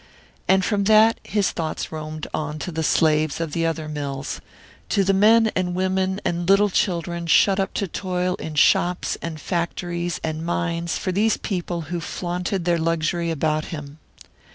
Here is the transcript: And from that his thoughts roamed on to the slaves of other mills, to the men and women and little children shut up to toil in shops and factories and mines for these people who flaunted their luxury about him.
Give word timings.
And 0.47 0.65
from 0.65 0.85
that 0.85 1.19
his 1.23 1.51
thoughts 1.51 1.91
roamed 1.91 2.25
on 2.33 2.57
to 2.57 2.71
the 2.71 2.81
slaves 2.81 3.39
of 3.39 3.55
other 3.55 3.87
mills, 3.87 4.41
to 4.89 5.03
the 5.03 5.13
men 5.13 5.51
and 5.55 5.75
women 5.75 6.19
and 6.25 6.49
little 6.49 6.71
children 6.71 7.27
shut 7.27 7.59
up 7.59 7.75
to 7.75 7.87
toil 7.87 8.33
in 8.37 8.55
shops 8.55 9.15
and 9.21 9.39
factories 9.39 10.19
and 10.23 10.43
mines 10.43 10.97
for 10.97 11.11
these 11.11 11.37
people 11.37 11.81
who 11.93 11.99
flaunted 11.99 12.65
their 12.65 12.79
luxury 12.79 13.29
about 13.29 13.65
him. 13.65 13.99